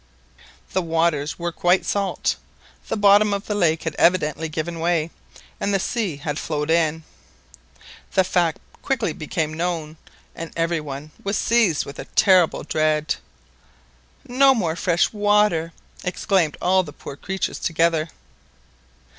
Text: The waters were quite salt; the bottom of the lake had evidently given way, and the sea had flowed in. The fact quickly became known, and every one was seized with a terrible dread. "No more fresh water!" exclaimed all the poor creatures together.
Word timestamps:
The 0.73 0.81
waters 0.81 1.37
were 1.37 1.51
quite 1.51 1.85
salt; 1.85 2.35
the 2.87 2.97
bottom 2.97 3.35
of 3.35 3.45
the 3.45 3.53
lake 3.53 3.83
had 3.83 3.93
evidently 3.99 4.49
given 4.49 4.79
way, 4.79 5.11
and 5.59 5.71
the 5.71 5.79
sea 5.79 6.17
had 6.17 6.39
flowed 6.39 6.71
in. 6.71 7.03
The 8.13 8.23
fact 8.23 8.57
quickly 8.81 9.13
became 9.13 9.53
known, 9.53 9.97
and 10.35 10.51
every 10.55 10.81
one 10.81 11.11
was 11.23 11.37
seized 11.37 11.85
with 11.85 11.99
a 11.99 12.05
terrible 12.15 12.63
dread. 12.63 13.13
"No 14.27 14.55
more 14.55 14.75
fresh 14.75 15.13
water!" 15.13 15.71
exclaimed 16.03 16.57
all 16.59 16.81
the 16.81 16.93
poor 16.93 17.15
creatures 17.15 17.59
together. 17.59 18.09